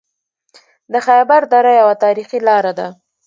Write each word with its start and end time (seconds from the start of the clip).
د 0.93 0.95
خیبر 1.05 1.41
دره 1.51 1.71
یوه 1.81 1.95
تاریخي 2.03 2.39
لاره 2.47 2.71
ده 2.79 2.87